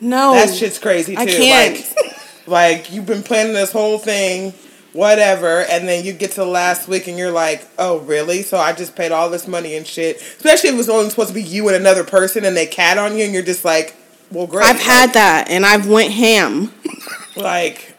[0.00, 1.22] No, That shit's crazy too.
[1.22, 1.96] I can't.
[1.96, 4.52] Like, like you've been planning this whole thing,
[4.92, 8.42] whatever, and then you get to the last week and you're like, oh really?
[8.42, 10.16] So I just paid all this money and shit.
[10.16, 12.98] Especially if it was only supposed to be you and another person, and they cat
[12.98, 13.96] on you, and you're just like,
[14.30, 14.64] well, great.
[14.64, 16.72] I've had that, and I've went ham.
[17.36, 17.93] like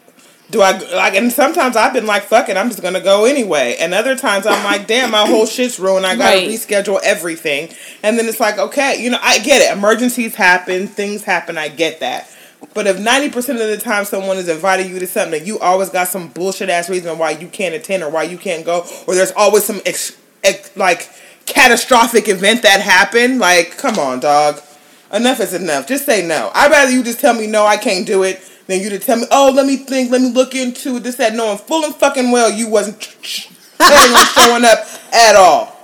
[0.50, 3.76] do I like and sometimes I've been like fuck it I'm just gonna go anyway.
[3.80, 6.06] And other times I'm like damn my whole shit's ruined.
[6.06, 6.48] I gotta Right.
[6.48, 7.68] reschedule everything.
[8.02, 9.76] And then it's like okay you know I get it.
[9.76, 10.86] Emergencies happen.
[10.86, 11.58] Things happen.
[11.58, 12.30] I get that.
[12.74, 16.08] But if 90% of the time someone is inviting you to something you always got
[16.08, 19.32] some bullshit ass reason why you can't attend or why you can't go or there's
[19.32, 21.10] always some ex, ex, like
[21.46, 24.60] catastrophic event that happened like come on dog.
[25.12, 25.86] Enough is enough.
[25.86, 26.50] Just say no.
[26.54, 29.16] I'd rather you just tell me no, I can't do it, than you to tell
[29.16, 31.94] me, oh, let me think, let me look into it, this, that, knowing full and
[31.94, 33.00] fucking well you wasn't
[33.78, 34.78] planning on showing up
[35.12, 35.76] at all.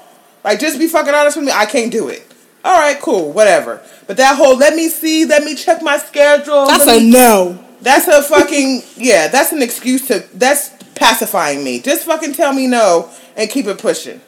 [0.44, 1.52] Like, just be fucking honest with me.
[1.52, 2.26] I can't do it.
[2.64, 3.82] All right, cool, whatever.
[4.06, 6.66] But that whole let me see, let me check my schedule.
[6.66, 7.64] That's a me- no.
[7.80, 9.28] that's a fucking yeah.
[9.28, 10.24] That's an excuse to.
[10.34, 11.80] That's pacifying me.
[11.80, 14.20] Just fucking tell me no and keep it pushing.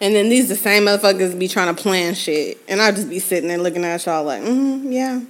[0.00, 3.18] And then these the same motherfuckers be trying to plan shit, and I just be
[3.18, 5.20] sitting there looking at y'all like, mm, yeah.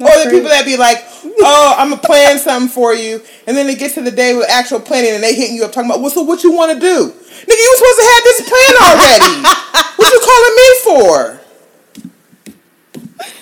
[0.00, 1.04] Or the people that be like,
[1.40, 4.48] "Oh, I'm gonna plan something for you," and then it gets to the day with
[4.48, 6.80] actual planning, and they hitting you up talking about, "Well, so what you want to
[6.80, 7.60] do, nigga?
[7.60, 9.42] You was supposed to have this plan already.
[9.96, 11.40] what you calling me for?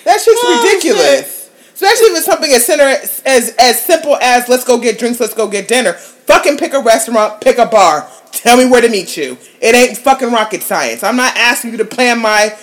[0.03, 1.49] That shit's Oh, ridiculous.
[1.73, 2.83] Especially if it's something as center
[3.25, 5.93] as as simple as let's go get drinks, let's go get dinner.
[5.93, 8.07] Fucking pick a restaurant, pick a bar.
[8.31, 9.37] Tell me where to meet you.
[9.61, 11.03] It ain't fucking rocket science.
[11.03, 12.53] I'm not asking you to plan my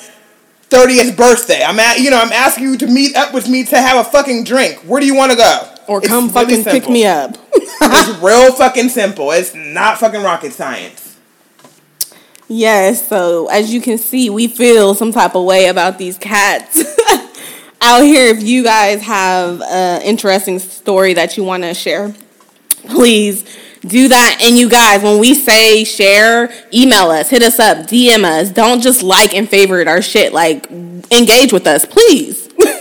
[0.70, 1.62] 30th birthday.
[1.62, 4.08] I'm at, you know, I'm asking you to meet up with me to have a
[4.08, 4.78] fucking drink.
[4.80, 5.74] Where do you want to go?
[5.88, 7.36] Or It's come really fucking pick me up.
[7.54, 9.30] it's real fucking simple.
[9.30, 11.18] It's not fucking rocket science.
[12.48, 16.78] Yes, so as you can see, we feel some type of way about these cats
[17.80, 18.26] out here.
[18.26, 22.14] If you guys have an interesting story that you want to share,
[22.88, 23.44] please
[23.88, 24.38] do that.
[24.42, 28.50] And you guys, when we say share, email us, hit us up, DM us.
[28.50, 30.32] Don't just like and favorite our shit.
[30.32, 32.48] Like, engage with us, please.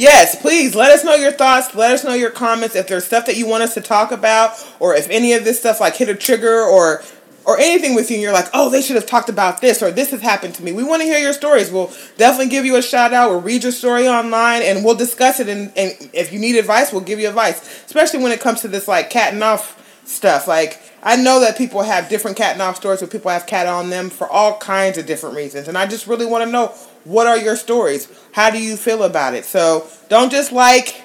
[0.00, 1.74] Yes, please let us know your thoughts.
[1.74, 2.74] Let us know your comments.
[2.74, 5.60] If there's stuff that you want us to talk about, or if any of this
[5.60, 7.02] stuff like hit a trigger or
[7.44, 9.90] or anything with you, and you're like, oh, they should have talked about this, or
[9.90, 10.72] this has happened to me.
[10.72, 11.70] We want to hear your stories.
[11.70, 13.30] We'll definitely give you a shout out.
[13.30, 15.50] We'll read your story online, and we'll discuss it.
[15.50, 17.60] And, and if you need advice, we'll give you advice.
[17.84, 19.76] Especially when it comes to this like cat and off
[20.10, 20.46] stuff.
[20.46, 23.66] Like I know that people have different cat and off stories, where people have cat
[23.66, 26.68] on them for all kinds of different reasons, and I just really want to know
[27.04, 28.08] what are your stories.
[28.32, 29.44] How do you feel about it?
[29.44, 31.02] So don't just like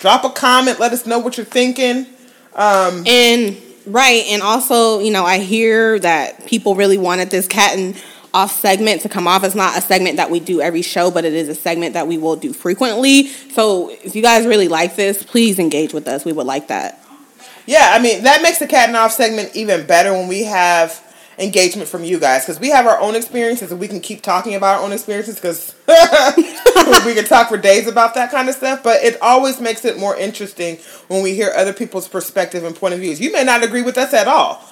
[0.00, 0.80] drop a comment.
[0.80, 2.06] Let us know what you're thinking.
[2.54, 3.56] Um, and
[3.86, 8.00] right, and also, you know, I hear that people really wanted this cat and
[8.34, 9.44] off segment to come off.
[9.44, 12.06] It's not a segment that we do every show, but it is a segment that
[12.06, 13.28] we will do frequently.
[13.28, 16.24] So if you guys really like this, please engage with us.
[16.24, 17.02] We would like that.
[17.68, 21.04] Yeah, I mean that makes the cat and off segment even better when we have
[21.38, 24.54] engagement from you guys because we have our own experiences and we can keep talking
[24.54, 25.74] about our own experiences because
[27.04, 28.82] we can talk for days about that kind of stuff.
[28.82, 30.78] But it always makes it more interesting
[31.08, 33.20] when we hear other people's perspective and point of views.
[33.20, 34.64] You may not agree with us at all.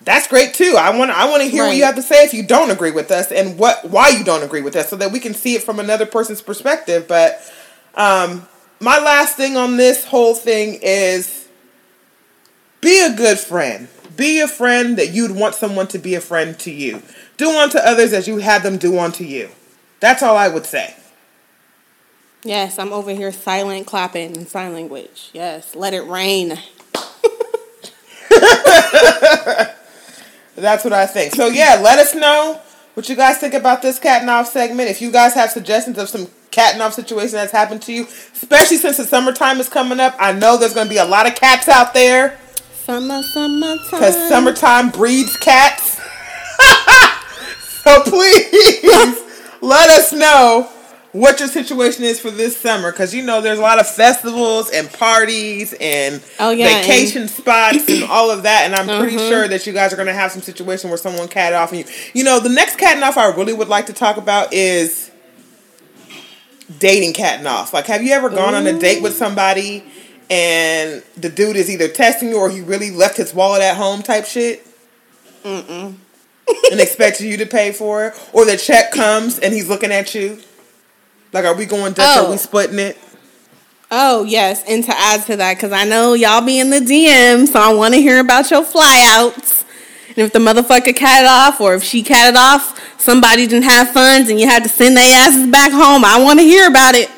[0.00, 0.74] That's great too.
[0.76, 2.90] I want I want to hear what you have to say if you don't agree
[2.90, 5.54] with us and what why you don't agree with us so that we can see
[5.54, 7.06] it from another person's perspective.
[7.06, 7.40] But
[7.94, 8.48] um,
[8.80, 11.39] my last thing on this whole thing is
[12.80, 13.88] be a good friend.
[14.16, 17.02] Be a friend that you'd want someone to be a friend to you.
[17.36, 19.50] Do unto others as you had them do unto you.
[20.00, 20.94] That's all I would say.
[22.42, 25.30] Yes, I'm over here silent clapping in sign language.
[25.32, 26.48] Yes, let it rain.
[30.56, 31.34] That's what I think.
[31.34, 32.60] So yeah, let us know
[32.94, 34.90] what you guys think about this cat and off segment.
[34.90, 38.04] If you guys have suggestions of some cat and off situation that's happened to you,
[38.04, 41.26] especially since the summertime is coming up, I know there's going to be a lot
[41.26, 42.38] of cats out there
[42.84, 43.78] Summer, summertime.
[43.90, 45.98] because summertime breeds cats.
[47.82, 49.18] so please
[49.62, 50.68] let us know
[51.12, 54.70] what your situation is for this summer because you know there's a lot of festivals
[54.70, 59.28] and parties and Oh, yeah, vacation spots and all of that and i'm pretty Mm-hmm.
[59.28, 61.84] sure that you guys are going to have some situation where someone cat off you
[62.14, 65.10] you know the next cat and off i really would like to talk about is
[66.78, 69.82] dating cat and off like have you ever gone on a date with somebody
[70.30, 74.02] and the dude is either testing you or he really left his wallet at home
[74.02, 74.66] type shit
[75.42, 75.96] Mm-mm.
[76.70, 80.14] and expects you to pay for it, or the check comes and he's looking at
[80.14, 80.38] you.
[81.32, 82.18] Like, are we going Dutch?
[82.18, 82.26] Oh.
[82.26, 82.38] Are we oh.
[82.38, 82.98] splitting it?
[83.92, 87.48] Oh yes, and to add to that, because I know y'all be in the DM,
[87.48, 89.64] so I want to hear about your flyouts.
[90.10, 94.30] And if the motherfucker cat off, or if she catted off, somebody didn't have funds,
[94.30, 96.04] and you had to send their asses back home.
[96.04, 97.10] I want to hear about it.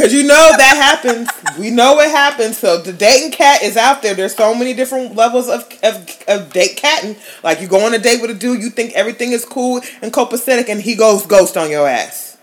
[0.00, 1.28] Cause you know that happens.
[1.58, 2.56] we know it happens.
[2.58, 4.14] So the dating cat is out there.
[4.14, 7.16] There's so many different levels of, of, of date catting.
[7.44, 10.10] Like you go on a date with a dude, you think everything is cool and
[10.12, 12.38] copacetic, and he goes ghost on your ass.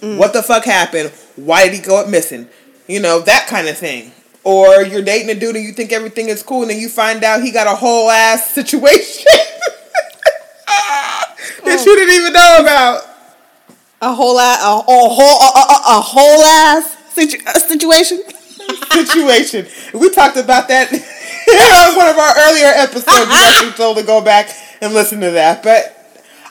[0.00, 0.16] Mm.
[0.18, 1.10] What the fuck happened?
[1.36, 2.48] Why did he go missing?
[2.86, 4.12] You know, that kind of thing.
[4.42, 7.22] Or you're dating a dude and you think everything is cool and then you find
[7.24, 9.24] out he got a whole ass situation
[11.64, 13.13] that you didn't even know about.
[14.04, 18.22] A whole ass, a, a whole, a, a, a whole ass situ- situation.
[18.92, 19.66] situation.
[19.98, 20.90] We talked about that.
[21.46, 23.06] that was one of our earlier episodes.
[23.08, 24.50] you guys are told to go back
[24.82, 25.62] and listen to that.
[25.62, 25.94] But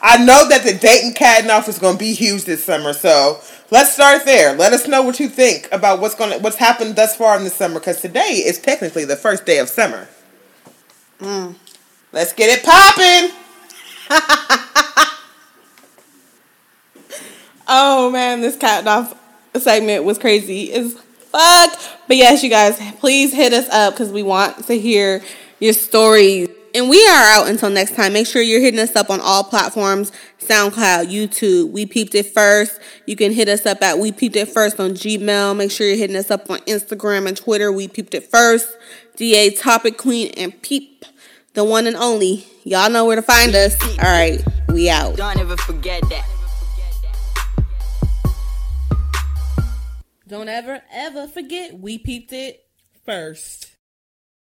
[0.02, 2.92] I know that the dating Cat Off is going to be huge this summer.
[2.92, 3.40] So
[3.70, 4.56] let's start there.
[4.56, 7.44] Let us know what you think about what's going to what's happened thus far in
[7.44, 10.08] the summer because today is technically the first day of summer.
[11.20, 11.56] Mm.
[12.12, 13.32] Let's get it popping.
[17.68, 19.16] oh man, this cat off
[19.56, 21.80] segment was crazy as fuck.
[22.08, 25.22] But yes, you guys, please hit us up because we want to hear
[25.60, 26.50] your stories.
[26.76, 28.14] And we are out until next time.
[28.14, 31.72] Make sure you're hitting us up on all platforms SoundCloud, YouTube.
[31.72, 32.80] We peeped it first.
[33.06, 35.56] You can hit us up at We Peeped It First on Gmail.
[35.56, 37.72] Make sure you're hitting us up on Instagram and Twitter.
[37.72, 38.68] We Peeped It First.
[39.16, 41.06] DA Topic Queen and Peep,
[41.54, 42.48] the one and only.
[42.64, 43.80] Y'all know where to find us.
[44.00, 45.16] All right, we out.
[45.16, 46.33] Don't ever forget that.
[50.34, 52.66] Don't ever, ever forget we peeped it
[53.06, 53.73] first.